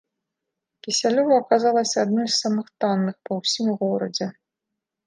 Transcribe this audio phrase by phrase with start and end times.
[0.87, 4.35] Кісялёва аказалася адной з самых танных па ўсім горадзе.